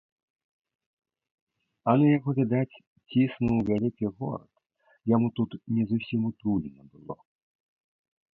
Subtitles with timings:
[1.91, 4.49] А на яго, відаць, ціснуў вялікі горад,
[5.15, 7.15] яму тут не зусім утульна было.